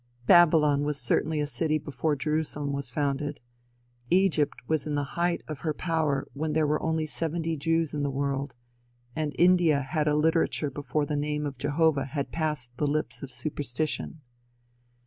[0.25, 3.39] Babylon was certainly a city before Jerusalem was founded.
[4.09, 8.01] Egypt was in the height of her power when there were only seventy Jews in
[8.01, 8.55] the world,
[9.15, 13.29] and India had a literature before the name of Jehovah had passed the lips of
[13.29, 14.21] superstition.